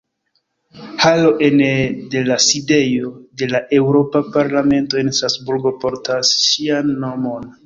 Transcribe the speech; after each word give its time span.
Halo 1.01 1.29
ene 1.47 1.67
de 2.13 2.23
la 2.29 2.37
Sidejo 2.45 3.11
de 3.43 3.51
la 3.53 3.61
Eŭropa 3.81 4.23
Parlamento 4.39 5.03
en 5.03 5.15
Strasburgo 5.19 5.75
portas 5.85 6.35
ŝian 6.47 6.93
nomon. 7.07 7.51